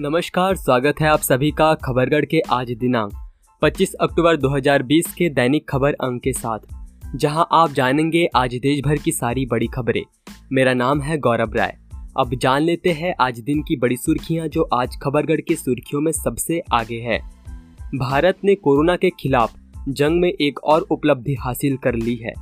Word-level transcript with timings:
नमस्कार, 0.00 0.56
स्वागत 0.56 0.94
है 1.00 1.08
आप 1.08 1.18
सभी 1.18 1.50
का 1.50 1.74
खबरगढ़ 1.74 2.24
के 2.24 2.40
आज 2.40 2.70
दिनांक 2.72 3.12
25 3.62 3.94
अक्टूबर 3.94 4.36
2020 4.36 5.14
के 5.14 5.28
दैनिक 5.28 5.68
खबर 5.68 5.92
अंक 5.92 6.22
के 6.22 6.32
साथ, 6.32 6.58
जहाँ 7.14 7.48
आप 7.52 7.72
जानेंगे 7.72 8.28
आज 8.36 8.54
देश 8.54 8.80
भर 8.80 8.96
की 8.96 9.12
सारी 9.12 9.46
बड़ी 9.46 9.66
खबरें। 9.66 10.02
मेरा 10.52 10.74
नाम 10.74 11.00
है 11.00 11.18
गौरव 11.18 11.52
राय। 11.52 11.76
अब 12.18 12.34
जान 12.34 12.62
लेते 12.62 12.90
हैं 12.90 13.14
आज 13.20 13.40
दिन 13.40 13.62
की 13.62 13.76
बड़ी 13.76 13.96
सुर्खियाँ 13.96 14.48
जो 14.48 14.62
आज 14.62 14.96
खबरगढ़ 15.02 15.40
की 15.40 15.54
सुर्खियों 15.54 16.02
में 16.02 16.12
सबसे 16.12 16.62
आगे 16.72 17.00
है। 17.00 17.18
भारत 17.94 18.38
ने 18.44 18.54
कोरोना 18.54 18.96
के 18.96 19.10
खिलाफ 19.10 19.54
जंग 19.88 20.20
में 20.20 20.32
एक 20.32 20.64
और 20.64 20.86
उपलब्धि 20.90 21.34
हासिल 21.34 21.76
कर 21.76 21.94
ली 21.94 22.16
है। 22.16 22.34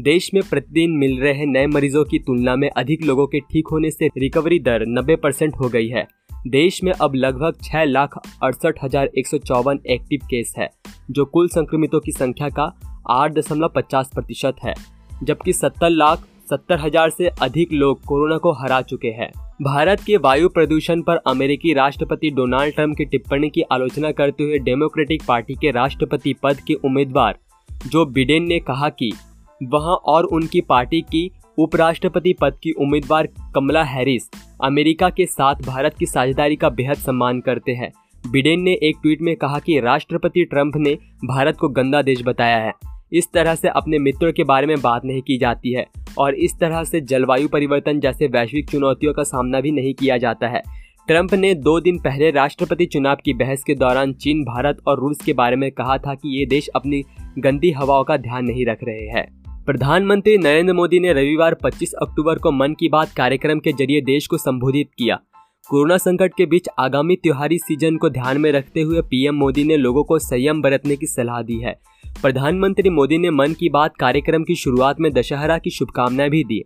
देश 0.00 0.30
में 0.34 0.42
प्रतिदिन 0.50 0.90
मिल 0.90 1.18
रहे 1.20 1.46
नए 1.46 1.66
मरीजों 1.66 2.04
की 2.04 2.18
तुलना 2.18 2.56
में 2.56 2.70
अधिक 2.70 3.04
लोगों 3.04 3.26
के 3.26 3.40
ठीक 3.40 3.68
होने 3.72 3.90
से 3.90 4.06
रिकवरी 4.06 4.58
दर 4.58 4.86
90 4.86 5.16
परसेंट 5.16 5.56
हो 5.56 5.68
गई 5.68 5.88
है। 5.88 6.06
देश 6.46 6.78
में 6.84 6.92
अब 6.92 7.14
लगभग 7.14 7.54
छह 7.62 7.84
लाख 7.84 8.16
अड़सठ 8.42 8.82
हज़ार 8.82 9.08
एक 9.18 9.26
सौ 9.26 9.38
चौवन 9.38 9.78
एक्टिव 9.90 10.26
केस 10.30 10.52
है, 10.58 10.68
जो 11.10 11.24
कुल 11.24 11.48
संक्रमितों 11.48 12.00
की 12.00 12.12
संख्या 12.12 12.48
का 12.48 12.70
आठ 13.10 13.32
दशमलव 13.32 13.72
पचास 13.74 14.10
प्रतिशत 14.14 14.56
है, 14.64 14.74
जबकि 15.22 15.52
सत्तर 15.52 15.90
लाख 15.90 16.26
सत्तर 16.50 16.78
हज़ार 16.80 17.10
से 17.10 17.28
अधिक 17.42 17.72
लोग 17.72 18.04
कोरोना 18.04 18.36
को 18.38 18.52
हरा 18.52 18.80
चुके 18.82 19.08
हैं। 19.10 19.30
भारत 19.62 20.00
के 20.00 20.16
वायु 20.16 20.48
प्रदूषण 20.48 21.02
पर 21.02 21.16
अमेरिकी 21.26 21.72
राष्ट्रपति 21.74 22.30
डोनाल्ड 22.30 22.74
ट्रंप 22.74 22.96
की 22.96 23.04
टिप्पणी 23.04 23.48
की 23.50 23.62
आलोचना 23.72 24.12
करते 24.12 24.44
हुए 24.44 24.58
डेमोक्रेटिक 24.58 25.22
पार्टी 25.28 25.54
के 25.54 25.70
राष्ट्रपति 25.70 26.34
पद 26.42 26.60
के 26.66 26.74
उम्मीदवार 26.84 27.38
जो 27.86 28.04
बिडेन 28.06 28.46
ने 28.46 28.58
कहा 28.60 28.88
कि 28.90 29.12
वहाँ 29.60 29.96
और 30.06 30.24
उनकी 30.26 30.60
पार्टी 30.60 31.00
की 31.02 31.30
उपराष्ट्रपति 31.58 32.32
पद 32.32 32.58
की 32.62 32.70
उम्मीदवार 32.70 33.28
कमला 33.54 33.82
हैरिस 33.82 34.22
अमेरिका 34.64 35.10
के 35.10 35.26
साथ 35.26 35.54
भारत 35.54 35.94
की 35.98 36.06
साझेदारी 36.06 36.56
का 36.56 36.68
बेहद 36.68 36.94
सम्मान 36.94 37.40
करते 37.40 37.72
हैं। 37.72 37.92
बिडेन 38.30 38.60
ने 38.60 38.72
एक 38.82 38.96
ट्वीट 39.02 39.22
में 39.22 39.36
कहा 39.36 39.58
कि 39.58 39.80
राष्ट्रपति 39.80 40.44
ट्रंप 40.44 40.76
ने 40.76 40.94
भारत 41.24 41.56
को 41.56 41.68
गंदा 41.68 42.02
देश 42.02 42.22
बताया 42.22 42.58
है। 42.58 42.72
इस 43.12 43.28
तरह 43.34 43.54
से 43.54 43.68
अपने 43.68 43.98
मित्रों 43.98 44.32
के 44.32 44.44
बारे 44.44 44.66
में 44.66 44.80
बात 44.80 45.04
नहीं 45.04 45.22
की 45.22 45.38
जाती 45.38 45.72
है 45.72 45.86
और 46.18 46.34
इस 46.34 46.58
तरह 46.60 46.84
से 46.84 47.00
जलवायु 47.00 47.48
परिवर्तन 47.48 48.00
जैसे 48.00 48.26
वैश्विक 48.26 48.70
चुनौतियों 48.70 49.12
का 49.12 49.22
सामना 49.22 49.60
भी 49.60 49.70
नहीं 49.70 49.94
किया 49.94 50.16
जाता 50.16 50.48
है। 50.48 50.62
ट्रंप 51.08 51.34
ने 51.34 51.54
दो 51.54 51.80
दिन 51.80 51.98
पहले 51.98 52.30
राष्ट्रपति 52.30 52.86
चुनाव 52.86 53.16
की 53.24 53.34
बहस 53.34 53.62
के 53.62 53.74
दौरान 53.74 54.12
चीन, 54.12 54.42
भारत 54.44 54.78
और 54.86 55.00
रूस 55.00 55.18
के 55.24 55.32
बारे 55.32 55.56
में 55.56 55.70
कहा 55.72 55.98
था 55.98 56.14
कि 56.14 56.38
ये 56.40 56.46
देश 56.46 56.68
अपनी 56.68 57.02
गंदी 57.38 57.70
हवाओं 57.70 58.04
का 58.04 58.16
ध्यान 58.16 58.44
नहीं 58.44 58.66
रख 58.66 58.78
रहे 58.84 59.06
हैं। 59.08 59.45
प्रधानमंत्री 59.66 60.38
नरेंद्र 60.38 60.72
मोदी 60.74 61.00
ने 61.00 61.12
रविवार 61.12 61.54
25 61.54 61.92
अक्टूबर 61.92 62.38
को 62.38 62.52
मन 62.52 62.74
की 62.74 62.88
बात 62.88 63.12
कार्यक्रम 63.12 63.58
के 63.58 63.72
ज़रिए 63.72 64.00
देश 64.00 64.26
को 64.26 64.38
संबोधित 64.38 64.90
किया। 64.98 65.20
कोरोना 65.68 65.96
संकट 65.96 66.32
के 66.36 66.46
बीच 66.46 66.68
आगामी 66.78 67.16
त्योहारी 67.16 67.58
सीज़न 67.58 67.96
को 67.96 68.10
ध्यान 68.10 68.40
में 68.40 68.52
रखते 68.52 68.80
हुए 68.80 69.00
पीएम 69.00 69.34
मोदी 69.34 69.64
ने 69.64 69.76
लोगों 69.76 70.04
को 70.04 70.18
संयम 70.18 70.62
बरतने 70.62 70.96
की 70.96 71.06
सलाह 71.06 71.42
दी 71.42 71.58
है। 71.58 71.80
प्रधानमंत्री 72.22 72.90
मोदी 72.90 73.18
ने 73.18 73.30
मन 73.30 73.52
की 73.52 73.68
बात 73.68 73.96
कार्यक्रम 73.96 74.44
की 74.44 74.54
शुरुआत 74.54 75.00
में 75.00 75.12
दशहरा 75.12 75.58
की 75.58 75.70
शुभकामनाएँ 75.70 76.30
भी 76.30 76.44
दी। 76.44 76.64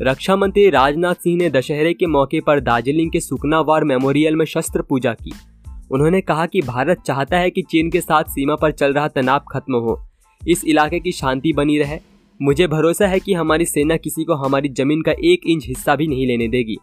रक्षा 0.00 0.36
मंत्री 0.36 0.70
राजनाथ 0.70 1.14
सिंह 1.14 1.36
ने 1.36 1.50
दशहरे 1.50 1.94
के 1.94 2.06
मौके 2.06 2.40
पर 2.40 2.60
दार्जिलिंग 2.60 3.10
के 3.10 3.20
सुकना 3.20 3.60
वार 3.60 3.84
मेमोरियल 3.84 4.36
में 4.36 4.46
शस्त्र 4.46 4.82
पूजा 4.82 5.14
की। 5.14 5.32
उन्होंने 5.90 6.20
कहा 6.20 6.46
कि 6.46 6.62
भारत 6.62 7.00
चाहता 7.06 7.38
है 7.38 7.50
कि 7.50 7.62
चीन 7.62 7.90
के 7.90 8.00
साथ 8.00 8.24
सीमा 8.24 8.54
पर 8.54 8.72
चल 8.72 8.92
रहा 8.92 9.08
तनाव 9.08 9.40
खत्म 9.52 9.74
हो। 9.74 10.08
इस 10.48 10.64
इलाके 10.64 11.00
की 11.00 11.12
शांति 11.12 11.52
बनी 11.52 11.78
रहे। 11.78 12.07
मुझे 12.40 12.66
भरोसा 12.66 13.06
है 13.06 13.18
कि 13.20 13.32
हमारी 13.34 13.64
सेना 13.64 13.96
किसी 13.96 14.24
को 14.24 14.34
हमारी 14.34 14.68
ज़मीन 14.68 15.00
का 15.02 15.12
एक 15.24 15.46
इंच 15.46 15.66
हिस्सा 15.66 15.94
भी 15.96 16.06
नहीं 16.08 16.26
लेने 16.26 16.46
देगी। 16.48 16.76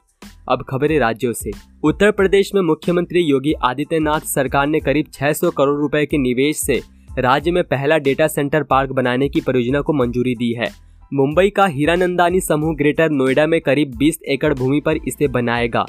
अब 0.49 0.63
खबरें 0.69 0.97
राज्यों 0.99 1.31
से। 1.33 1.51
उत्तर 1.83 2.11
प्रदेश 2.11 2.53
में 2.55 2.61
मुख्यमंत्री 2.61 3.19
योगी 3.19 3.53
आदित्यनाथ 3.63 4.25
सरकार 4.25 4.67
ने 4.67 4.79
करीब 4.79 5.05
600 5.13 5.51
करोड़ 5.51 5.77
रुपए 5.79 6.05
के 6.05 6.17
निवेश 6.17 6.57
से 6.57 6.81
राज्य 7.19 7.51
में 7.51 7.63
पहला 7.63 7.97
डेटा 7.97 8.27
सेंटर 8.27 8.63
पार्क 8.63 8.91
बनाने 8.91 9.29
की 9.29 9.41
परियोजना 9.41 9.81
को 9.81 9.93
मंजूरी 9.93 10.33
दी 10.35 10.51
है। 10.53 10.69
मुंबई 11.13 11.49
का 11.49 11.65
हीरानंदानी 11.65 12.41
समूह 12.41 12.75
ग्रेटर 12.75 13.09
नोएडा 13.09 13.45
में 13.47 13.59
करीब 13.61 13.95
20 13.97 14.19
एकड़ 14.27 14.53
भूमि 14.53 14.79
पर 14.79 14.97
इसे 15.07 15.27
बनाएगा। 15.27 15.85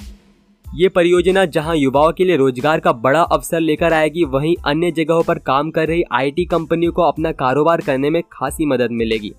ये 0.67 0.89
परियोजना 0.89 1.45
जहाँ 1.47 1.77
युवाओं 1.77 2.13
के 2.13 2.25
लिए 2.25 2.37
रोज़गार 2.37 2.81
का 2.81 2.93
बड़ा 2.93 3.23
अवसर 3.23 3.61
लेकर 3.61 3.93
आएगी, 3.93 4.25
वहीं 4.25 4.55
अन्य 4.67 4.91
जगहों 4.91 5.23
पर 5.23 5.39
काम 5.39 5.71
कर 5.71 5.89
रही 5.89 6.03
आईटी 6.13 6.45
कंपनियों 6.45 6.93
को 6.93 7.03
अपना 7.03 7.33
कारोबार 7.35 7.81
करने 7.81 8.11
में 8.11 8.23
खासी 8.33 8.67
मदद 8.67 8.91
मिलेगी। 8.93 9.33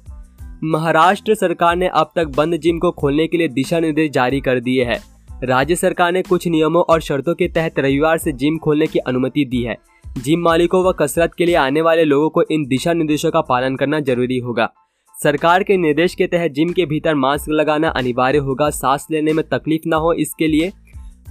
महाराष्ट्र 0.63 1.35
सरकार 1.35 1.75
ने 1.75 1.87
अब 1.87 2.11
तक 2.15 2.27
बंद 2.27 2.57
जिम 2.57 2.79
को 2.79 2.91
खोलने 2.91 3.27
के 3.27 3.37
लिए 3.37 3.47
दिशा 3.47 3.79
निर्देश 3.79 4.11
जारी 4.11 4.41
कर 4.41 4.59
दिए 4.59 4.83
हैं। 4.83 4.99
राज्य 5.43 5.75
सरकार 5.75 6.11
ने 6.11 6.21
कुछ 6.21 6.47
नियमों 6.47 6.83
और 6.89 7.01
शर्तों 7.01 7.35
के 7.35 7.47
तहत 7.47 7.79
रविवार 7.79 8.17
से 8.17 8.31
जिम 8.31 8.57
खोलने 8.57 8.87
की 8.87 8.99
अनुमति 8.99 9.45
दी 9.45 9.63
है। 9.63 9.77
जिम 10.17 10.39
मालिकों 10.39 10.85
व 10.85 10.91
कसरत 10.91 11.33
के 11.33 11.45
लिए 11.45 11.55
आने 11.55 11.81
वाले 11.81 12.03
लोगों 12.03 12.29
को 12.29 12.41
इन 12.41 12.65
दिशा 12.65 12.93
निर्देशों 12.93 13.31
का 13.31 13.41
पालन 13.41 13.75
करना 13.75 13.99
ज़रूरी 13.99 14.37
होगा। 14.37 14.73
सरकार 15.23 15.63
के 15.63 15.77
निर्देश 15.77 16.15
के 16.15 16.27
तहत 16.27 16.51
जिम 16.51 16.69
के 16.69 16.85
भीतर 16.85 17.15
मास्क 17.15 17.49
लगाना 17.49 17.89
अनिवार्य 17.89 18.37
होगा। 18.37 18.69
सांस 18.69 19.07
लेने 19.11 19.33
में 19.33 19.49
तकलीफ़ 19.49 19.81
न 19.87 19.93
हो, 19.93 20.13
इसके 20.13 20.47
लिए 20.47 20.71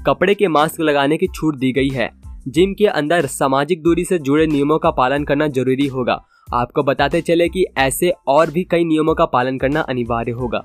कपड़े 0.06 0.34
के 0.34 0.48
मास्क 0.48 0.80
लगाने 0.80 1.16
की 1.16 1.26
छूट 1.26 1.56
दी 1.56 1.72
गई 1.72 1.88
है। 1.88 2.25
जिम 2.46 2.72
के 2.74 2.86
अंदर 2.86 3.26
सामाजिक 3.26 3.82
दूरी 3.82 4.04
से 4.04 4.18
जुड़े 4.18 4.46
नियमों 4.46 4.78
का 4.78 4.90
पालन 4.90 5.24
करना 5.24 5.46
ज़रूरी 5.48 5.86
होगा। 5.86 6.24
आपको 6.54 6.82
बताते 6.82 7.20
चले 7.20 7.48
कि 7.48 7.64
ऐसे 7.78 8.12
और 8.28 8.50
भी 8.50 8.64
कई 8.64 8.84
नियमों 8.84 9.14
का 9.14 9.24
पालन 9.24 9.58
करना 9.58 9.80
अनिवार्य 9.80 10.32
होगा। 10.32 10.62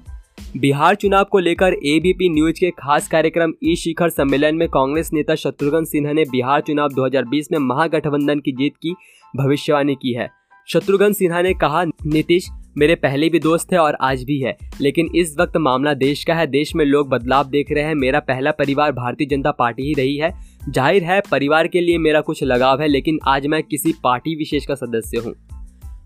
बिहार 0.58 0.96
चुनाव 0.96 1.24
को 1.24 1.40
लेकर 1.40 1.74
एबीपी 1.74 2.30
न्यूज़ 2.30 2.60
के 2.60 2.70
खास 2.70 3.08
कार्यक्रम 3.08 3.54
ई 3.64 3.76
शिखर 3.76 4.10
सम्मेलन 4.10 4.56
में 4.56 4.68
कांग्रेस 4.68 5.10
नेता 5.14 5.36
शत्रुघ्न 5.36 5.84
सिन्हा 5.86 6.14
ने 6.14 6.24
बिहार 6.24 6.62
चुनाव 6.62 6.90
2020 6.90 7.52
में 7.52 7.60
महागठबंधन 7.60 8.40
की 8.40 8.52
जीत 8.52 8.74
की 8.82 8.96
भविष्यवाणी 9.36 9.96
की 9.96 10.14
है। 10.14 10.30
शत्रुघ्न 10.68 11.14
सिन्हा 11.14 11.42
ने 11.42 11.54
कहा, 11.54 11.84
नीतीश, 11.84 12.50
मेरे 12.78 12.96
पहले 12.96 13.30
भी 13.30 13.40
दोस्त 13.40 13.74
है 13.74 13.80
और 13.80 13.98
आज 14.02 14.24
भी 14.24 14.40
है, 14.40 14.58
लेकिन 14.82 15.10
इस 15.16 15.36
वक्त 15.40 15.58
मामला 15.58 15.94
देश 15.94 16.24
का 16.24 16.34
है, 16.34 16.48
देश 16.48 16.76
में 16.76 16.86
लोग 16.86 17.10
बदलाव 17.10 17.48
देख 17.48 17.72
रहे 17.72 17.84
हैं, 17.84 17.96
मेरा 17.96 18.20
पहला 18.20 18.52
परिवार 18.52 18.92
भारतीय 18.92 19.28
जनता 19.28 19.52
पार्टी 19.52 19.84
ही 19.84 19.94
रही 19.94 20.18
है 20.18 20.51
ज़ाहिर 20.62 21.04
है, 21.04 21.22
परिवार 21.22 21.68
के 21.68 21.82
लिए 21.82 21.98
मेरा 21.98 22.20
कुछ 22.22 22.44
लगाव 22.44 22.82
है, 22.82 22.88
लेकिन 22.88 23.20
आज 23.28 23.46
मैं 23.48 23.62
किसी 23.64 23.94
पार्टी 24.04 24.36
विशेष 24.36 24.66
का 24.66 24.76
सदस्य 24.76 25.18
हूँ। 25.18 25.34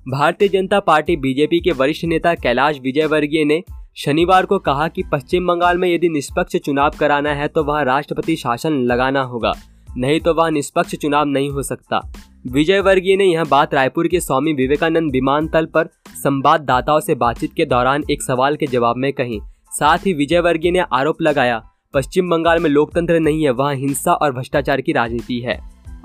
भारतीय 0.07 0.47
जनता 0.49 0.79
पार्टी 0.79 1.15
बीजेपी 1.17 1.59
के 1.59 1.71
वरिष्ठ 1.71 2.05
नेता 2.05 2.33
कैलाश 2.35 2.79
विजयवर्गीय 2.79 3.43
ने 3.45 3.61
शनिवार 3.97 4.45
को 4.45 4.59
कहा 4.59 4.87
कि 4.87 5.03
पश्चिम 5.11 5.47
बंगाल 5.47 5.77
में 5.77 5.87
यदि 5.89 6.09
निष्पक्ष 6.09 6.55
चुनाव 6.55 6.91
कराना 6.99 7.33
है 7.33 7.47
तो 7.47 7.63
वह 7.63 7.81
राष्ट्रपति 7.81 8.35
शासन 8.35 8.81
लगाना 8.83 9.21
होगा, 9.23 9.53
नहीं 9.89 10.19
तो 10.19 10.33
वह 10.33 10.49
निष्पक्ष 10.49 10.95
चुनाव 10.95 11.25
नहीं 11.25 11.49
हो 11.49 11.63
सकता। 11.63 12.01
विजय 12.47 12.79
वर्गीय 12.79 13.15
ने 13.15 13.25
यह 13.25 13.43
बात 13.43 13.73
रायपुर 13.73 14.07
के 14.07 14.19
स्वामी 14.19 14.53
विवेकानंद 14.53 15.11
विमानतल 15.11 15.65
पर 15.65 15.89
संवाददाताओं 16.15 16.99
से 16.99 17.15
बातचीत 17.17 17.53
के 17.53 17.65
दौरान 17.65 18.03
एक 18.11 18.21
सवाल 18.21 18.55
के 18.55 18.67
जवाब 18.67 18.97
में 18.97 19.11
कही। 19.13 19.39
साथ 19.71 20.05
ही 20.05 20.13
विजय 20.13 20.39
वर्गीय 20.39 20.71
ने 20.71 20.85
आरोप 20.93 21.21
लगाया 21.21 21.63
पश्चिम 21.95 22.29
बंगाल 22.29 22.59
में 22.59 22.69
लोकतंत्र 22.69 23.19
नहीं 23.19 23.43
है, 23.43 23.51
वहाँ 23.51 23.75
हिंसा 23.75 24.13
और 24.13 24.31
भ्रष्टाचार 24.31 24.81
की 24.81 24.91
राजनीति 24.91 25.39
है। 25.39 25.57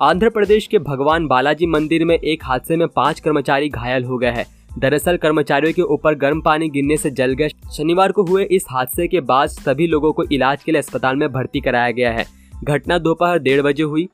आंध्र 0.03 0.29
प्रदेश 0.31 0.67
के 0.67 0.79
भगवान 0.79 1.27
बालाजी 1.27 1.67
मंदिर 1.67 2.05
में 2.05 2.15
एक 2.17 2.45
हादसे 2.45 2.77
में 2.77 2.87
पाँच 2.89 3.21
कर्मचारी 3.21 3.69
घायल 3.69 4.05
हो 4.05 4.19
गए 4.19 4.31
हैं। 4.31 4.45
दरअसल 4.79 5.17
कर्मचारियों 5.17 5.73
के 5.73 5.83
ऊपर 5.85 6.15
गर्म 6.15 6.41
पानी 6.41 6.69
गिरने 6.69 6.97
से 6.97 7.11
जल 7.11 7.33
गए 7.33 7.49
शनिवार 7.77 8.13
को 8.13 8.25
हुए 8.25 8.45
इस 8.45 8.67
हादसे 8.71 9.09
के 9.09 9.21
बाद 9.21 9.49
सभी 9.49 9.87
लोगों 9.87 10.13
को 10.13 10.25
इलाज 10.25 10.63
के 10.63 10.73
लिए 10.73 10.79
अस्पताल 10.79 11.17
में 11.17 11.29
भर्ती 11.33 11.61
कराया 11.61 11.91
गया 11.91 12.13
है। 12.13 12.25
घटना 12.65 12.99
दोपहर 12.99 13.39
डेढ़ 13.39 13.63
बजे 13.63 13.83
हुई, 13.83 14.09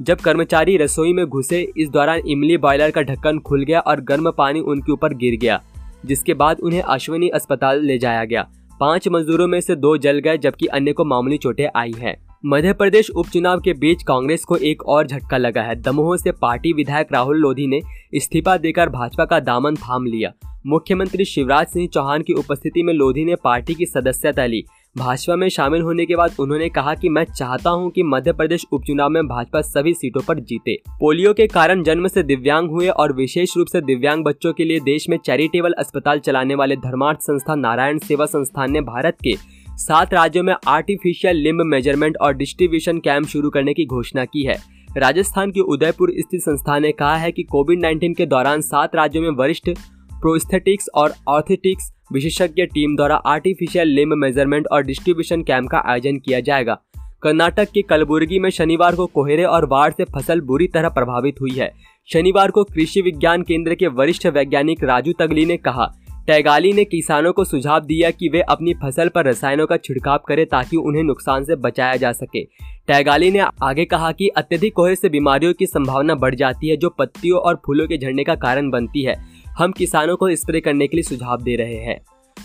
जब 0.00 0.18
कर्मचारी 0.18 0.76
रसोई 0.76 1.12
में 1.12 1.26
घुसे, 1.26 1.66
इस 1.76 1.88
दौरान 1.88 2.20
इमली 2.26 2.56
बॉयलर 2.56 2.90
का 2.90 3.02
ढक्कन 3.02 3.38
खुल 3.38 3.64
गया 3.64 3.80
और 3.80 4.00
गर्म 4.00 4.30
पानी 4.30 4.60
उनके 4.60 4.92
ऊपर 4.92 5.14
गिर 5.14 5.38
गया, 5.38 5.62
जिसके 6.06 6.34
बाद 6.34 6.60
उन्हें 6.60 6.82
अश्विनी 6.82 7.28
अस्पताल 7.28 7.84
ले 7.84 7.98
जाया 7.98 8.24
गया। 8.24 8.48
पाँच 8.80 9.08
मजदूरों 9.08 9.46
में 9.46 9.60
से 9.60 9.76
दो 9.76 9.96
जल 9.96 10.18
गए, 10.18 10.38
जबकि 10.38 10.66
अन्य 10.66 10.92
को 10.92 11.04
मामूली 11.04 11.38
चोटें 11.38 11.68
आई 11.76 11.92
हैं। 11.98 12.16
मध्य 12.46 12.72
प्रदेश 12.72 13.10
उपचुनाव 13.10 13.60
के 13.60 13.72
बीच 13.72 14.02
कांग्रेस 14.02 14.44
को 14.44 14.56
एक 14.56 14.82
और 14.82 15.06
झटका 15.06 15.36
लगा 15.36 15.62
है। 15.62 15.74
दमोह 15.74 16.16
से 16.16 16.32
पार्टी 16.32 16.72
विधायक 16.72 17.08
राहुल 17.12 17.36
लोधी 17.36 17.66
ने 17.66 17.80
इस्तीफा 18.14 18.56
देकर 18.56 18.88
भाजपा 18.88 19.24
का 19.24 19.40
दामन 19.40 19.74
थाम 19.74 20.06
लिया। 20.06 20.32
मुख्यमंत्री 20.66 21.24
शिवराज 21.24 21.66
सिंह 21.66 21.88
चौहान 21.88 22.22
की 22.22 22.32
उपस्थिति 22.32 22.82
में 22.82 22.92
लोधी 22.94 23.24
ने 23.24 23.34
पार्टी 23.34 23.74
की 23.74 23.86
सदस्यता 23.86 24.46
ली। 24.46 24.64
भाजपा 24.96 25.34
में 25.36 25.48
शामिल 25.48 25.82
होने 25.82 26.04
के 26.06 26.16
बाद 26.16 26.34
उन्होंने 26.40 26.68
कहा 26.68 26.94
कि 26.94 27.08
मैं 27.08 27.24
चाहता 27.24 27.70
हूँ 27.70 27.90
कि 27.90 28.02
मध्य 28.02 28.32
प्रदेश 28.32 28.64
उपचुनाव 28.72 29.10
में 29.10 29.26
भाजपा 29.26 29.60
सभी 29.60 29.92
सीटों 29.94 30.20
पर 30.20 30.38
जीते। 30.40 30.74
पोलियो 31.00 31.32
के 31.34 31.46
कारण 31.46 31.82
जन्म 31.82 32.08
से 32.08 32.22
दिव्यांग 32.22 32.70
हुए 32.70 32.88
और 32.88 33.12
विशेष 33.12 33.56
रूप 33.56 33.66
से 33.66 33.80
दिव्यांग 33.80 34.24
बच्चों 34.24 34.52
के 34.52 34.64
लिए 34.64 34.80
देश 34.80 35.08
में 35.08 35.16
चैरिटेबल 35.16 35.72
अस्पताल 35.72 36.18
चलाने 36.18 36.54
वाले 36.54 36.76
धर्मार्थ 36.76 37.18
संस्था 37.18 37.54
नारायण 37.54 37.98
सेवा 37.98 38.26
संस्थान 38.26 38.72
ने 38.72 38.80
भारत 38.80 39.16
के 39.24 39.34
सात 39.76 40.14
राज्यों 40.14 40.42
में 40.42 40.54
आर्टिफिशियल 40.68 41.36
लिम्ब 41.36 41.62
मेज़रमेंट 41.66 42.16
और 42.16 42.34
डिस्ट्रीब्यूशन 42.34 42.98
कैंप 42.98 43.26
शुरू 43.26 43.50
करने 43.50 43.74
की 43.74 43.86
घोषणा 43.86 44.24
की 44.24 44.42
है। 44.42 44.58
राजस्थान 44.96 45.50
के 45.50 45.60
उदयपुर 45.60 46.12
स्थित 46.18 46.40
संस्थान 46.40 46.82
ने 46.82 46.92
कहा 46.92 47.16
है 47.16 47.32
कि 47.32 47.42
कोविड 47.42 47.84
19 47.84 48.16
के 48.16 48.26
दौरान 48.26 48.60
सात 48.60 48.96
राज्यों 48.96 49.22
में 49.22 49.30
वरिष्ठ 49.30 49.70
प्रोस्थेटिक्स 50.12 50.88
और 50.94 51.14
ऑर्थेटिक्स 51.28 51.90
विशेषज्ञ 52.12 52.64
टीम 52.64 52.96
द्वारा 52.96 53.16
आर्टिफिशियल 53.16 53.88
लिम्ब 53.88 54.14
मेज़रमेंट 54.14 54.66
और 54.72 54.82
डिस्ट्रीब्यूशन 54.82 55.42
कैंप 55.42 55.68
का 55.68 55.82
आयोजन 55.86 56.16
किया 56.16 56.40
जाएगा। 56.40 56.78
कर्नाटक 57.22 57.70
के 57.70 57.82
कलबुर्गी 57.82 58.38
में 58.38 58.50
शनिवार 58.50 58.94
को 58.94 59.06
कोहरे 59.06 59.44
और 59.44 59.66
बाढ़ 59.66 59.92
से 59.92 60.04
फ़सल 60.04 60.40
बुरी 60.40 60.66
तरह 60.66 60.88
प्रभावित 60.88 61.40
हुई 61.40 61.50
है। 61.50 61.72
शनिवार 62.12 62.50
को 62.50 62.64
कृषि 62.64 63.00
विज्ञान 63.00 63.42
केंद्र 63.42 63.74
के 63.74 63.86
वरिष्ठ 63.86 64.26
वैज्ञानिक 64.26 64.84
राजू 64.84 65.12
तगली 65.12 65.44
ने 65.46 65.56
कहा, 65.56 65.86
टैगाली 66.26 66.72
ने 66.72 66.84
किसानों 66.84 67.32
को 67.32 67.44
सुझाव 67.44 67.80
दिया 67.80 68.10
कि 68.10 68.28
वे 68.28 68.40
अपनी 68.40 68.74
फ़सल 68.74 69.08
पर 69.08 69.26
रसायनों 69.26 69.66
का 69.66 69.76
छिड़काव 69.76 70.18
करें 70.28 70.46
ताकि 70.46 70.76
उन्हें 70.76 71.02
नुकसान 71.02 71.44
से 71.44 71.56
बचाया 71.56 71.96
जा 71.96 72.12
सके। 72.12 72.44
टैगाली 72.86 73.30
ने 73.30 73.38
आगे 73.62 73.84
कहा 73.84 74.12
कि 74.12 74.28
अत्यधिक 74.28 74.72
कोहरे 74.74 74.96
से 74.96 75.08
बीमारियों 75.08 75.52
की 75.52 75.66
संभावना 75.66 76.14
बढ़ 76.14 76.34
जाती 76.34 76.68
है, 76.68 76.76
जो 76.76 76.88
पत्तियों 76.88 77.40
और 77.40 77.60
फूलों 77.66 77.86
के 77.86 77.98
झड़ने 77.98 78.24
का 78.24 78.34
कारण 78.34 78.70
बनती 78.70 79.02
है। 79.02 79.14
हम 79.58 79.72
किसानों 79.72 80.16
को 80.16 80.34
स्प्रे 80.36 80.60
करने 80.60 80.86
के 80.86 80.96
लिए 80.96 81.02
सुझाव 81.02 81.42
दे 81.42 81.56
रहे 81.56 81.76
हैं। 81.76 82.00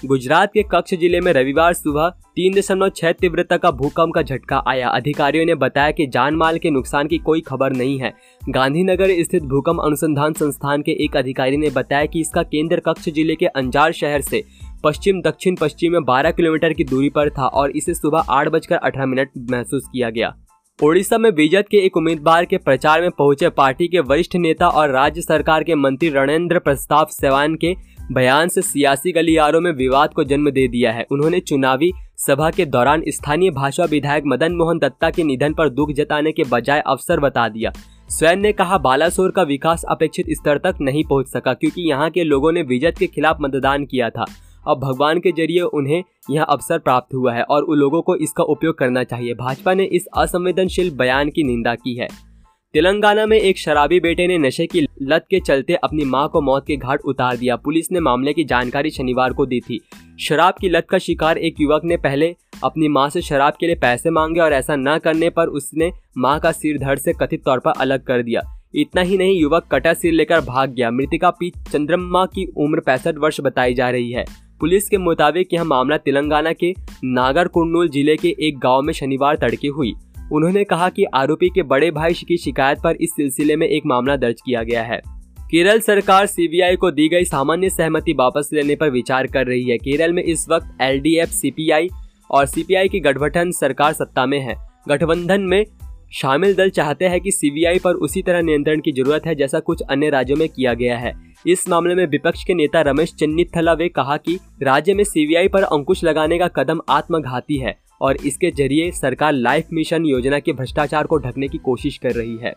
गुजरात 0.06 0.52
के 0.54 0.64
कच्छ 0.72 0.94
ज़िले 0.94 1.20
में 1.22 1.32
रविवार 1.34 1.74
सुबह 1.74 2.10
तीन 2.36 2.54
दशमलव 2.54 2.90
छह 2.90 3.12
तीव्रता 3.12 3.58
का 3.58 3.72
भूकंप 3.72 4.14
का 4.16 4.22
झटका 4.22 4.62
आया। 4.68 4.90
अधिकारियों 4.90 5.46
ने 5.46 5.56
बताया 5.56 5.92
कि 5.92 6.08
जान 6.08 6.36
माल 6.36 6.58
के 6.58 6.70
नुकसान 6.70 7.08
की 7.08 7.18
कोई 7.18 7.42
खबर 7.42 7.74
नहीं 7.74 7.98
है। 8.00 8.14
गांधीनगर 8.50 9.12
स्थित 9.24 9.44
भूकंप 9.44 9.82
अनुसंधान 9.82 10.34
संस्थान 10.34 10.82
के 10.82 10.92
एक 11.06 11.18
अधिकारी 11.18 11.58
ने 11.58 11.70
बताया 11.70 12.06
कि 12.06 12.22
इसका 12.22 12.44
केंद्र 12.44 12.82
कच्छ 12.88 13.10
ज़िले 13.10 13.36
के 13.36 13.46
अंजार 13.46 13.92
शहर 13.92 14.22
से 14.22 14.44
पश्चिम 14.84 15.22
दक्षिण 15.22 15.56
पश्चिम 15.56 15.94
में 15.94 16.00
12 16.00 16.32
किलोमीटर 16.32 16.74
की 16.74 16.84
दूरी 16.84 17.10
पर 17.10 17.30
था 17.30 17.48
और 17.48 17.72
इसे 17.72 17.94
सुबह 17.94 18.26
आठ 18.30 18.48
बजकर 18.48 18.76
अठारह 18.76 19.06
मिनट 19.06 19.32
महसूस 19.52 19.88
किया 19.88 20.10
गया। 20.10 20.36
ओडिशा 20.84 21.18
में 21.18 21.34
बीजेपी 21.36 21.68
के 21.72 21.86
एक 21.86 21.98
उम्मीदवार 21.98 22.46
के 22.46 22.58
प्रचार 22.58 23.02
में 23.02 23.12
पहुँचे 23.12 23.50
पार्टी 23.50 23.88
के 23.88 24.00
वरिष्ठ 24.00 24.36
नेता 24.36 24.68
और 24.68 24.90
राज्य 24.90 25.22
सरकार 25.22 25.64
के 25.64 25.76
मंत्री 25.76 26.10
रणेंद्र 26.10 26.60
प्रस्ताव 26.60 27.08
सेवान 27.12 27.56
के 27.56 27.74
बयान 28.12 28.48
से 28.48 28.62
सियासी 28.62 29.12
गलियारों 29.12 29.62
में 29.62 29.72
विवाद 29.72 30.14
को 30.14 30.24
जन्म 30.24 30.50
दे 30.50 30.68
दिया 30.68 30.92
है। 30.92 31.06
उन्होंने 31.12 31.40
चुनावी 31.40 31.92
सभा 32.18 32.50
के 32.52 32.66
दौरान 32.66 33.04
स्थानीय 33.08 33.52
भाजपा 33.52 33.86
विधायक 33.86 34.24
मदन 34.28 34.56
मोहन 34.56 34.80
दत्ता 34.80 35.10
के 35.10 35.24
निधन 35.24 35.54
पर 35.54 35.70
दुख 35.70 35.92
जताने 35.92 36.32
के 36.32 36.44
बजाय 36.44 36.84
अवसर 36.88 37.20
बता 37.20 37.48
दिया। 37.50 37.72
स्वयं 38.10 38.36
ने 38.36 38.54
कहा, 38.54 38.78
बालासोर 38.78 39.32
का 39.32 39.44
विकास 39.44 39.86
अपेक्षित 39.90 40.26
स्तर 40.32 40.58
तक 40.58 40.82
नहीं 40.82 41.04
पहुँच 41.04 41.28
सका 41.28 41.54
क्योंकि 41.54 41.90
यहाँ 41.90 42.10
के 42.10 42.24
लोगों 42.24 42.52
ने 42.52 42.62
विजत 42.64 42.98
के 43.00 43.08
खिलाफ 43.08 43.38
मतदान 43.42 43.86
किया 43.86 44.10
था। 44.10 44.26
अब 44.68 44.80
भगवान 44.80 45.20
के 45.20 45.32
ज़रिए 45.32 45.62
उन्हें 45.62 46.04
यह 46.32 46.44
अवसर 46.44 46.78
प्राप्त 46.78 47.14
हुआ 47.14 47.34
है 47.34 47.44
और 47.44 47.64
उन 47.64 47.78
लोगों 47.78 48.02
को 48.02 48.16
इसका 48.16 48.44
उपयोग 48.44 48.78
करना 48.78 49.04
चाहिए। 49.04 49.34
भाजपा 49.34 49.74
ने 49.74 49.84
इस 49.84 50.06
असंवेदनशील 50.18 50.92
बयान 50.92 51.30
की 51.30 51.44
निंदा 51.44 51.76
की 51.76 51.96
है। 51.96 52.08
तेलंगाना 52.74 53.26
में 53.26 53.38
एक 53.38 53.58
शराबी 53.58 54.00
बेटे 54.00 54.26
ने 54.28 54.38
नशे 54.38 54.66
की 54.68 54.82
लत 55.02 55.26
के 55.30 55.40
चलते 55.40 55.74
अपनी 55.74 56.06
माँ 56.06 56.28
को 56.30 56.42
मौत 56.42 56.66
के 56.68 56.76
घाट 56.76 57.02
उतार 57.02 57.38
दिया। 57.38 57.56
पुलिस 57.56 57.92
ने 57.92 58.00
मामले 58.00 58.34
की 58.34 58.44
जानकारी 58.44 58.90
शनिवार 58.90 59.34
को 59.34 59.46
दी 59.46 59.60
थी। 59.60 59.80
शराब 60.20 60.54
की 60.62 60.70
लत 60.70 60.88
का 60.90 60.98
शिकार 60.98 61.38
एक 61.38 61.62
युवक 61.62 61.82
ने 61.86 61.98
पहले 61.98 62.36
अपनी 62.64 62.88
माँ 62.88 63.10
से 63.10 63.22
शराब 63.22 63.54
के 63.60 63.66
लिए 63.66 63.76
पैसे 63.76 64.10
मांगे 64.10 64.40
और 64.40 64.54
ऐसा 64.54 64.76
न 64.76 64.98
करने 64.98 65.30
पर 65.30 65.48
उसने 65.50 65.92
माँ 66.18 66.40
का 66.40 66.52
सिर 66.52 66.78
धड़ 66.78 66.98
से 67.00 67.14
कथित 67.14 67.44
तौर 67.46 67.60
पर 67.60 67.72
अलग 67.72 68.04
कर 68.04 68.24
दिया। 68.24 68.42
इतना 68.76 69.02
ही 69.02 69.18
नहीं, 69.18 69.40
युवक 69.40 69.68
कटा 69.72 69.94
सिर 69.94 70.14
लेकर 70.14 70.42
भाग 70.42 70.70
गया। 70.70 70.92
मृतिका 70.92 71.30
पी. 71.30 71.52
चंद्रमा 71.72 72.26
की 72.26 72.46
उम्र 72.58 72.80
पैंसठ 72.80 73.18
वर्ष 73.18 73.40
बताई 73.42 73.74
जा 73.74 73.90
रही 73.90 74.12
है। 74.12 74.26
पुलिस 74.62 74.90
के 74.90 74.98
मुताबिक 74.98 75.54
यह 75.54 75.64
मामला 75.64 75.98
तेलंगाना 75.98 76.54
के 76.54 76.74
नागर 77.04 77.48
ज़िले 77.88 78.16
के 78.16 78.36
एक 78.40 78.60
गाँव 78.60 78.82
में 78.82 78.94
शनिवार 78.94 79.36
तड़के 79.36 79.68
हुई। 79.68 79.94
उन्होंने 80.34 80.64
कहा 80.64 80.90
कि 80.90 81.04
आरोपी 81.04 81.50
के 81.50 81.64
बड़े 81.64 81.92
भाई 81.92 82.14
की 82.14 82.38
शिकायत 82.38 82.80
पर 82.84 82.96
इस 82.96 83.10
सिलसिले 83.10 83.56
में 83.56 83.68
एक 83.68 83.84
मामला 83.86 84.16
दर्ज 84.16 84.42
किया 84.42 84.64
गया 84.64 84.84
है। 84.84 85.02
केरल 85.52 85.80
सरकार 85.80 86.26
सीबीआई 86.26 86.76
को 86.76 86.92
दी 86.92 87.08
गई 87.10 87.26
सामान्य 87.26 87.70
सहमति 87.70 88.14
वापस 88.14 88.50
लेने 88.54 88.76
पर 88.76 88.90
विचार 88.90 89.28
कर 89.28 89.46
रही 89.48 89.64
है। 89.64 89.78
केरल 89.78 90.14
में 90.14 90.24
इस 90.24 90.50
वक्त 90.50 90.78
एलडीएफ, 90.82 91.30
सीपीआई 91.30 91.90
और 92.30 92.46
सीपीआई 92.46 92.90
की 92.90 93.00
गठबंधन 93.00 93.52
सरकार 93.52 93.94
सत्ता 93.94 94.26
में 94.26 94.40
है। 94.40 94.56
गठबंधन 94.90 95.42
में 95.42 95.66
शामिल 96.14 96.54
दल 96.54 96.70
चाहते 96.70 97.06
हैं 97.06 97.22
कि 97.22 97.32
सीबीआई 97.32 97.80
पर 97.80 97.94
उसी 97.94 98.22
तरह 98.22 98.42
नियंत्रण 98.42 98.82
की 98.82 98.92
ज़रूरत 98.92 99.26
है 99.26 99.36
जैसा 99.36 99.60
कुछ 99.60 99.82
अन्य 99.82 100.10
राज्यों 100.10 100.38
में 100.38 100.50
किया 100.50 100.74
गया 100.74 100.98
है। 100.98 101.35
इस 101.46 101.68
मामले 101.70 101.96
में 101.96 102.06
विपक्ष 102.08 102.44
के 102.44 102.54
नेता 102.54 102.82
रमेश 102.82 103.14
चन्नीथला 103.14 103.74
वे 103.74 103.88
कहा 103.90 104.16
कि 104.18 104.38
राज्य 104.64 104.94
में 104.94 105.04
सीबीआई 105.04 105.48
पर 105.48 105.64
अंकुश 105.64 106.04
लगाने 106.04 106.38
का 106.40 106.48
कदम 106.56 106.80
आत्मघाती 106.90 107.58
है 107.58 107.78
और 108.02 108.18
इसके 108.26 108.52
ज़रिए 108.52 108.92
सरकार 108.92 109.34
लाइफ 109.34 109.68
मिशन 109.74 110.06
योजना 110.06 110.40
के 110.40 110.54
भ्रष्टाचार 110.54 111.08
को 111.08 111.18
ढकने 111.18 111.48
की 111.48 111.58
कोशिश 111.58 111.98
कर 111.98 112.12
रही 112.12 112.38
है। 112.38 112.54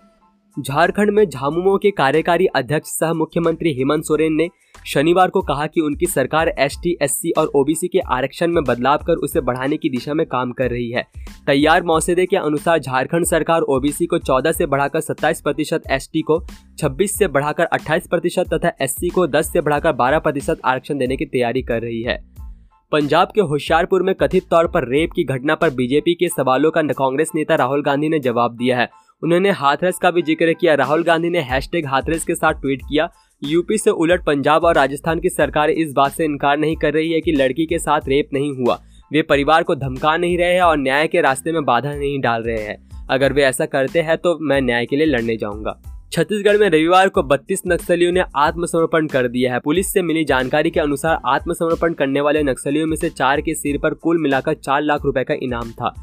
झारखंड 0.56 1.10
में 1.10 1.28
झामुमो 1.28 1.76
के 1.78 1.90
कार्यकारी 1.90 2.46
अध्यक्ष 2.46 2.88
सह 2.88 3.12
मुख्यमंत्री 3.12 3.72
हेमंत 3.72 4.04
सोरेन 4.04 4.32
ने 4.32 4.48
शनिवार 4.86 5.30
को 5.30 5.40
कहा 5.42 5.66
कि 5.66 5.80
उनकी 5.80 6.06
सरकार 6.06 6.48
एस 6.48 6.76
टी 6.84 7.30
और 7.30 7.46
ओबीसी 7.46 7.88
के 7.88 7.98
आरक्षण 7.98 8.50
में 8.50 8.62
बदलाव 8.64 8.98
कर 8.98 9.14
उसे 9.14 9.40
बढ़ाने 9.40 9.76
की 9.76 9.88
दिशा 9.88 10.14
में 10.14 10.26
काम 10.26 10.52
कर 10.52 10.70
रही 10.70 10.90
है। 10.90 11.02
तैयार 11.46 11.82
मौसदे 11.82 12.26
के 12.26 12.36
अनुसार 12.36 12.78
झारखंड 12.78 13.24
सरकार 13.24 13.62
ओबीसी 13.62 14.06
को 14.06 14.18
14 14.18 14.52
से 14.52 14.66
बढ़ाकर 14.66 15.00
27 15.00 15.40
प्रतिशत, 15.40 15.82
एसटी 15.90 16.22
को 16.22 16.40
26 16.78 17.16
से 17.18 17.28
बढ़ाकर 17.28 17.64
28 17.64 18.08
प्रतिशत 18.08 18.54
तथा 18.54 18.72
एससी 18.80 19.08
को 19.08 19.26
10 19.26 19.52
से 19.52 19.60
बढ़ाकर 19.60 19.92
12 19.92 20.18
प्रतिशत 20.18 20.60
आरक्षण 20.64 20.98
देने 20.98 21.16
की 21.16 21.24
तैयारी 21.24 21.62
कर 21.62 21.82
रही 21.82 22.02
है। 22.02 22.18
पंजाब 22.92 23.28
के 23.34 23.40
होशियारपुर 23.40 24.02
में 24.02 24.14
कथित 24.14 24.48
तौर 24.50 24.66
पर 24.66 24.88
रेप 24.88 25.10
की 25.16 25.24
घटना 25.24 25.54
पर 25.54 25.70
बीजेपी 25.70 26.14
के 26.14 26.28
सवालों 26.28 26.70
का 26.70 26.82
कांग्रेस 26.82 27.30
नेता 27.34 27.54
राहुल 27.54 27.82
गांधी 27.82 28.08
ने 28.08 28.18
जवाब 28.18 28.56
दिया 28.56 28.78
है। 28.78 28.88
उन्होंने 29.22 29.50
हाथरस 29.50 29.96
का 29.98 30.10
भी 30.10 30.22
ज़िक्र 30.22 30.52
किया। 30.52 30.74
राहुल 30.74 31.02
गांधी 31.02 31.30
ने 31.30 31.40
हैशटैग 31.40 31.86
हाथरस 31.86 32.24
के 32.24 32.34
साथ 32.34 32.52
ट्वीट 32.52 32.82
किया। 32.82 33.08
यूपी 33.42 33.78
से 33.78 33.90
उलट 33.90 34.24
पंजाब 34.24 34.64
और 34.64 34.74
राजस्थान 34.74 35.20
की 35.20 35.28
सरकार 35.28 35.70
इस 35.70 35.92
बात 35.92 36.12
से 36.12 36.24
इनकार 36.24 36.58
नहीं 36.58 36.76
कर 36.76 36.92
रही 36.92 37.12
है 37.12 37.20
कि 37.20 37.32
लड़की 37.32 37.66
के 37.66 37.78
साथ 37.78 38.08
रेप 38.08 38.28
नहीं 38.32 38.54
हुआ। 38.56 38.78
वे 39.12 39.22
परिवार 39.22 39.62
को 39.62 39.74
धमका 39.74 40.16
नहीं 40.16 40.38
रहे 40.38 40.54
हैं 40.54 40.62
और 40.62 40.76
न्याय 40.76 41.06
के 41.08 41.20
रास्ते 41.20 41.52
में 41.52 41.64
बाधा 41.64 41.94
नहीं 41.94 42.20
डाल 42.20 42.42
रहे 42.42 42.62
हैं। 42.62 43.06
अगर 43.10 43.32
वे 43.32 43.42
ऐसा 43.42 43.66
करते 43.66 44.00
हैं 44.00 44.16
तो 44.16 44.38
मैं 44.40 44.60
न्याय 44.60 44.86
के 44.86 44.96
लिए 44.96 45.06
लड़ने 45.06 45.36
जाऊँगा। 45.36 45.78
छत्तीसगढ़ 46.12 46.56
में 46.56 46.68
रविवार 46.68 47.08
को 47.08 47.22
32 47.22 47.62
नक्सलियों 47.66 48.12
ने 48.12 48.24
आत्मसमर्पण 48.36 49.06
कर 49.06 49.28
दिया 49.28 49.52
है। 49.52 49.60
पुलिस 49.60 49.92
से 49.92 50.02
मिली 50.02 50.24
जानकारी 50.24 50.70
के 50.70 50.80
अनुसार 50.80 51.18
आत्मसमर्पण 51.26 51.94
करने 51.94 52.20
वाले 52.20 52.42
नक्सलियों 52.42 52.86
में 52.86 52.96
से 52.96 53.10
चार 53.10 53.40
के 53.40 53.54
सिर 53.54 53.78
पर 53.78 53.94
कुल 53.94 54.18
मिलाकर 54.18 54.54
चार 54.54 54.82
लाख 54.82 55.04
रुपए 55.04 55.24
का 55.24 55.34
इनाम 55.34 55.70
था। 55.70 55.94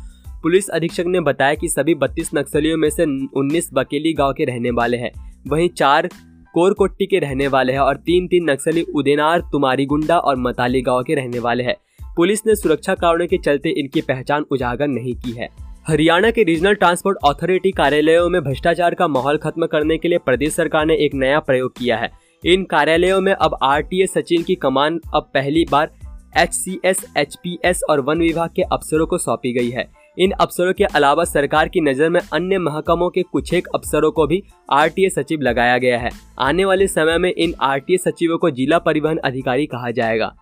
पुलिस 0.45 0.67
अधीक्षक 0.69 1.03
ने 1.07 1.19
बताया 1.19 1.53
कि 1.53 1.67
सभी 1.67 1.93
32 1.95 2.29
नक्सलियों 2.35 2.77
में 2.77 2.89
से 2.89 3.05
19 3.37 3.69
बकेली 3.73 4.11
गाँव 4.13 4.33
के 4.33 4.45
रहने 4.45 4.71
वाले 4.71 4.97
हैं। 4.97 5.11
वहीं 5.47 5.69
चार 5.69 6.07
कोरकोट्टी 6.53 7.05
के 7.05 7.19
रहने 7.19 7.47
वाले 7.47 7.73
हैं 7.73 7.79
और 7.79 7.95
तीन 7.95 8.27
तीन 8.27 8.49
नक्सली 8.49 8.81
उदेनार, 8.95 9.39
तुमारीगुंडा 9.39 10.17
और 10.17 10.35
मताली 10.37 10.81
गाँव 10.81 11.03
के 11.03 11.15
रहने 11.15 11.39
वाले 11.39 11.63
हैं। 11.63 11.75
पुलिस 12.15 12.45
ने 12.47 12.55
सुरक्षा 12.55 12.95
कारणों 12.95 13.27
के 13.27 13.37
चलते 13.37 13.69
इनकी 13.69 14.01
पहचान 14.01 14.45
उजागर 14.51 14.87
नहीं 14.87 15.15
की 15.15 15.31
है। 15.31 15.49
हरियाणा 15.87 16.31
के 16.31 16.43
रीजनल 16.43 16.73
ट्रांसपोर्ट 16.73 17.17
अथॉरिटी 17.25 17.71
कार्यालयों 17.71 18.29
में 18.29 18.41
भ्रष्टाचार 18.41 18.95
का 18.95 19.07
माहौल 19.07 19.37
खत्म 19.37 19.65
करने 19.65 19.97
के 19.97 20.07
लिए 20.07 20.17
प्रदेश 20.17 20.53
सरकार 20.53 20.85
ने 20.85 20.95
एक 20.95 21.15
नया 21.15 21.39
प्रयोग 21.39 21.77
किया 21.77 21.97
है। 21.97 22.11
इन 22.45 22.63
कार्यालयों 22.63 23.21
में 23.21 23.33
अब 23.33 23.57
आरटीए 23.63 24.07
सचिन 24.07 24.43
की 24.43 24.55
कमान 24.55 24.99
अब 25.15 25.31
पहली 25.33 25.65
बार 25.71 25.91
H 26.37 26.53
C 26.53 26.79
S 26.85 27.05
H 27.17 27.35
P 27.35 27.59
S 27.65 27.81
और 27.89 27.99
वन 27.99 28.19
विभाग 28.19 28.49
के 28.55 28.61
अफसरों 28.61 29.07
को 29.07 29.17
सौंपी 29.17 29.53
गई 29.53 29.69
है। 29.69 30.04
इन 30.17 30.31
अफसरों 30.31 30.73
के 30.73 30.83
अलावा 30.85 31.23
सरकार 31.23 31.67
की 31.67 31.81
नज़र 31.81 32.09
में 32.09 32.19
अन्य 32.33 32.57
महकमों 32.59 33.09
के 33.09 33.23
कुछ 33.23 33.53
एक 33.53 33.67
अफसरों 33.75 34.11
को 34.11 34.27
भी 34.27 34.41
आरटीए 34.69 35.09
सचिव 35.09 35.41
लगाया 35.41 35.77
गया 35.77 35.99
है। 35.99 36.09
आने 36.39 36.65
वाले 36.65 36.87
समय 36.87 37.17
में 37.17 37.31
इन 37.31 37.53
आरटीए 37.61 37.97
सचिवों 37.97 38.37
को 38.37 38.49
जिला 38.51 38.79
परिवहन 38.79 39.17
अधिकारी 39.17 39.65
कहा 39.65 39.91
जाएगा। 39.91 40.33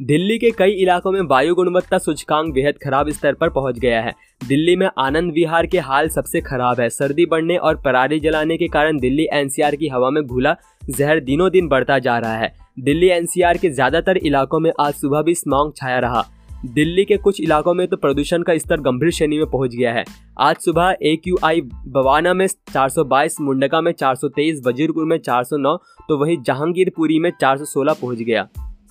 दिल्ली 0.00 0.36
के 0.38 0.50
कई 0.50 0.70
इलाकों 0.72 1.10
में 1.12 1.20
वायु 1.20 1.54
गुणवत्ता 1.54 1.98
सूचकांक 1.98 2.52
बेहद 2.54 2.78
खराब 2.84 3.08
स्तर 3.10 3.34
पर 3.34 3.48
पहुँच 3.48 3.78
गया 3.78 4.00
है। 4.02 4.12
दिल्ली 4.48 4.74
में 4.76 4.88
आनंद 4.98 5.32
विहार 5.32 5.66
के 5.66 5.78
हाल 5.80 6.08
सबसे 6.08 6.40
खराब 6.40 6.80
है। 6.80 6.88
सर्दी 6.90 7.26
बढ़ने 7.26 7.56
और 7.56 7.76
पराली 7.76 8.18
जलाने 8.20 8.56
के 8.56 8.68
कारण 8.68 8.98
दिल्ली 8.98 9.26
एनसीआर 9.32 9.76
की 9.76 9.88
हवा 9.88 10.10
में 10.10 10.22
घुला 10.22 10.54
जहर 10.90 11.20
दिनों 11.20 11.50
दिन 11.50 11.68
बढ़ता 11.68 11.98
जा 11.98 12.18
रहा 12.18 12.36
है। 12.36 12.52
दिल्ली 12.80 13.08
एनसीआर 13.08 13.58
के 13.58 13.70
ज़्यादातर 13.70 14.16
इलाकों 14.16 14.60
में 14.60 14.72
आज 14.80 14.94
सुबह 14.94 15.22
भी 15.22 15.34
स्मॉग 15.34 15.76
छाया 15.76 15.98
रहा। 15.98 16.24
दिल्ली 16.64 17.04
के 17.04 17.16
कुछ 17.16 17.40
इलाकों 17.40 17.72
में 17.74 17.86
तो 17.88 17.96
प्रदूषण 17.96 18.42
का 18.42 18.56
स्तर 18.58 18.80
गंभीर 18.80 19.10
श्रेणी 19.10 19.38
में 19.38 19.46
पहुँच 19.46 19.74
गया 19.74 19.92
है। 19.92 20.04
आज 20.40 20.56
सुबह 20.56 20.96
ए 21.02 21.14
क्यू 21.16 21.36
आई 21.44 21.60
बवाना 21.60 22.34
में 22.34 22.46
422, 22.46 23.40
मुंडका 23.40 23.80
में 23.80 23.90
423, 23.92 24.60
वजीरपुर 24.66 25.04
में 25.04 25.16
409 25.18 25.76
तो 26.08 26.18
वहीं 26.18 26.36
जहांगीरपुरी 26.42 27.18
में 27.18 27.30
416 27.40 27.94
पहुँच 27.94 28.18
गया। 28.18 28.46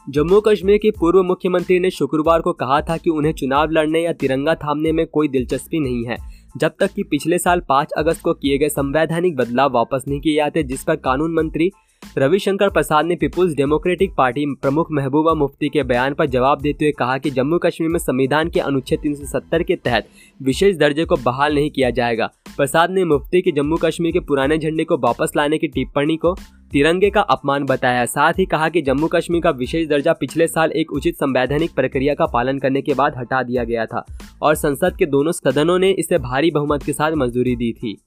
जम्मू 0.08 0.40
कश्मीर 0.40 0.78
के 0.78 0.92
पूर्व 0.92 1.24
मुख्यमंत्री 1.24 1.80
ने 1.80 1.90
शुक्रवार 1.90 2.42
को 2.42 2.54
कहा 2.54 2.82
था 2.82 2.98
कि 2.98 3.10
उन्हें 3.10 3.34
चुनाव 3.34 3.72
लड़ने 3.72 4.02
या 4.02 4.14
तिरंगा 4.14 4.56
थामने 4.56 4.92
में 4.92 5.06
कोई 5.08 5.28
दिलचस्पी 5.28 5.80
नहीं 5.80 6.06
है 6.06 6.18
जब 6.58 6.72
तक 6.80 6.94
कि 6.94 7.04
पिछले 7.04 7.38
साल 7.38 7.62
5 7.70 7.92
अगस्त 7.98 8.22
को 8.22 8.34
किए 8.34 8.58
गए 8.58 8.70
संवैधानिक 8.70 9.36
बदलाव 9.36 9.72
वापस 9.74 10.04
नहीं 10.08 10.20
किए 10.22 10.36
जाते 10.36 10.64
जिस 10.64 10.84
पर 10.84 10.96
कानून 10.96 11.34
मंत्री 11.34 11.72
रविशंकर 12.18 12.70
प्रसाद 12.70 13.06
ने 13.06 13.16
पीपुल्स 13.16 13.54
डेमोक्रेटिक 13.56 14.14
पार्टी 14.16 14.46
प्रमुख 14.62 14.88
महबूबा 14.92 15.34
मुफ्ती 15.34 15.70
के 15.70 15.84
बयान 15.84 16.14
पर 16.14 16.26
जवाब 16.26 16.62
देते 16.62 16.86
हुए 16.86 16.92
कहा 16.92 17.18
कि 17.18 17.30
जम्मू 17.32 17.58
कश्मीर 17.58 17.90
में 17.90 18.00
संविधान 18.00 18.50
के 18.50 18.60
अनुच्छेद 18.60 19.00
370 19.00 19.64
के 19.64 19.76
तहत 19.76 20.08
विशेष 20.42 20.76
दर्जे 20.78 21.06
को 21.06 21.16
बहाल 21.16 21.56
नहीं 21.56 21.70
किया 21.72 21.90
जाएगा। 21.90 22.30
प्रसाद 22.58 22.92
ने 22.92 23.04
मुफ्ती 23.06 23.42
के 23.42 23.52
जम्मू 23.52 23.78
कश्मीर 23.78 24.12
के 24.12 24.20
पुराने 24.20 24.58
झंडे 24.58 24.84
को 24.84 24.98
वापस 24.98 25.32
लाने 25.38 25.58
की 25.58 25.68
टिप्पणी 25.68 26.18
को 26.18 26.36
तिरंगे 26.72 27.10
का 27.10 27.22
अपमान 27.22 27.66
बताया। 27.66 28.06
साथ 28.06 28.34
ही 28.34 28.46
कहा 28.46 28.70
कि 28.70 28.82
जम्मू 28.82 29.08
कश्मीर 29.08 29.42
का 29.42 29.50
विशेष 29.50 29.88
दर्जा 29.88 30.14
पिछले 30.14 30.48
साल 30.48 30.72
एक 30.72 30.92
उचित 30.92 31.16
संवैधानिक 31.16 31.76
प्रक्रिया 31.76 32.14
का 32.14 32.26
पालन 32.26 32.60
करने 32.60 32.82
के 32.82 32.94
बाद 32.94 33.18
हटा 33.18 33.44
दिया 33.44 33.64
गया 33.64 33.86
था 33.86 34.06
और 34.42 34.56
संसद 34.56 34.98
के 34.98 35.06
दोनों 35.06 35.32
सदनों 35.32 35.80
ने 35.80 35.92
इसे 35.92 36.18
भारी 36.18 36.52
बहुमत 36.52 36.84
के 36.84 36.94
साथ 36.94 37.12
मंजूरी 37.12 37.56
दी 37.56 37.72
थी। 37.74 37.98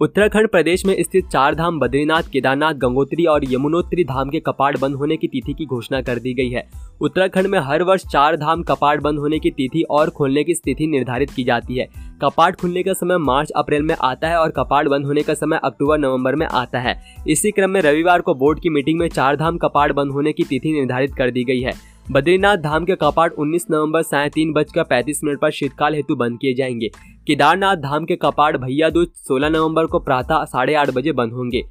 उत्तराखंड 0.00 0.48
प्रदेश 0.48 0.84
में 0.86 0.94
स्थित 1.02 1.26
चार 1.26 1.54
धाम 1.54 1.78
बद्रीनाथ, 1.78 2.22
केदारनाथ, 2.22 2.74
गंगोत्री 2.74 3.24
और 3.24 3.44
यमुनोत्री 3.52 4.04
धाम 4.04 4.30
के 4.30 4.40
कपाट 4.40 4.78
बंद 4.78 4.96
होने 4.96 5.16
की 5.16 5.26
तिथि 5.28 5.52
की 5.52 5.66
घोषणा 5.66 6.00
कर 6.02 6.18
दी 6.18 6.34
गई 6.34 6.48
है। 6.48 6.66
उत्तराखंड 7.00 7.46
में 7.46 7.58
हर 7.58 7.82
वर्ष 7.82 8.02
चार 8.06 8.36
धाम 8.36 8.62
कपाट 8.62 9.00
बंद 9.00 9.18
होने 9.18 9.38
की 9.38 9.50
तिथि 9.50 9.82
और 9.90 10.10
खोलने 10.10 10.44
की 10.44 10.54
स्थिति 10.54 10.86
निर्धारित 10.86 11.30
की 11.30 11.44
जाती 11.44 11.76
है। 11.76 11.88
कपाट 12.22 12.56
खुलने 12.56 12.82
का 12.82 12.92
समय 12.92 13.18
मार्च, 13.18 13.50
अप्रैल 13.50 13.82
में 13.82 13.94
आता 14.00 14.28
है 14.28 14.36
और 14.36 14.50
कपाट 14.50 14.88
बंद 14.88 15.06
होने 15.06 15.22
का 15.22 15.34
समय 15.34 15.60
अक्टूबर, 15.64 15.98
नवंबर 15.98 16.34
में 16.34 16.46
आता 16.46 16.78
है। 16.78 17.00
इसी 17.28 17.50
क्रम 17.50 17.70
में 17.70 17.80
रविवार 17.80 18.20
को 18.20 18.34
बोर्ड 18.34 18.60
की 18.60 18.70
मीटिंग 18.70 18.98
में 18.98 19.08
चार 19.08 19.36
धाम 19.36 19.58
कपाट 19.58 19.92
बंद 19.92 20.12
होने 20.12 20.32
की 20.32 20.44
तिथि 20.44 20.72
निर्धारित 20.72 21.14
कर 21.14 21.30
दी 21.30 21.44
गई 21.44 21.60
है। 21.60 21.93
बद्रीनाथ 22.12 22.56
धाम 22.56 22.84
के 22.84 22.94
कपाट 22.94 23.32
19 23.32 23.62
नवंबर 23.70 24.02
साढ़े 24.02 24.30
तीन 24.30 24.52
बजकर 24.52 24.82
पैंतीस 24.82 25.20
मिनट 25.24 25.40
पर 25.40 25.50
शीतकाल 25.50 25.94
हेतु 25.94 26.16
बंद 26.16 26.38
किए 26.38 26.54
जाएँगे। 26.54 26.88
केदारनाथ 27.26 27.76
धाम 27.76 28.04
के 28.04 28.16
कपाट 28.16 28.56
भैया 28.56 28.90
दूज 28.90 29.08
सोलह 29.08 29.48
नवंबर 29.48 29.86
को 29.86 29.98
प्रातः 29.98 30.44
साढ़े 30.44 30.74
आठ 30.74 30.90
बजे 30.90 31.12
बंद 31.12 31.32
होंगे। 31.32 31.62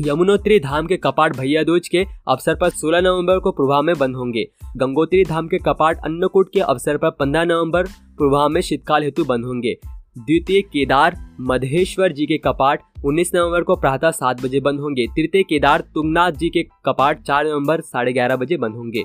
यमुनोत्री 0.00 0.60
धाम 0.60 0.86
के 0.86 0.96
कपाट 0.96 1.36
भैया 1.36 1.62
दूज 1.62 1.88
के 1.88 2.06
अवसर 2.28 2.54
पर 2.54 2.70
16 2.70 3.00
नवंबर 3.00 3.38
को 3.38 3.52
प्रभाव 3.52 3.82
में 3.82 3.98
बंद 3.98 4.16
होंगे। 4.16 4.48
गंगोत्री 4.76 5.24
धाम 5.24 5.48
के 5.48 5.58
कपाट 5.58 5.98
अन्नकूट 6.04 6.52
के 6.52 6.60
अवसर 6.60 6.96
पर 6.96 7.10
15 7.10 7.44
नवंबर 7.44 7.86
प्रभाव 8.18 8.48
में 8.48 8.60
शीतकाल 8.60 9.02
हेतु 9.02 9.24
बंद 9.24 9.44
होंगे। 9.44 9.78
द्वितीय 10.18 10.62
केदार 10.62 11.16
मधेश्वर 11.40 12.12
जी 12.12 12.26
के 12.26 12.38
कपाट 12.38 12.80
19 13.04 13.34
नवंबर 13.34 13.62
को 13.62 13.76
प्रातः 13.76 14.10
सात 14.10 14.42
बजे 14.42 14.60
बंद 14.60 14.80
होंगे। 14.80 15.06
तृतीय 15.06 15.42
केदार 15.42 15.80
तुंगनाथ 15.80 16.32
जी 16.32 16.48
के 16.48 16.62
कपाट 16.62 17.22
4 17.22 17.46
नवंबर 17.46 17.80
साढ़े 17.80 18.12
ग्यारह 18.12 18.36
बजे 18.36 18.56
बंद 18.56 18.74
होंगे। 18.74 19.04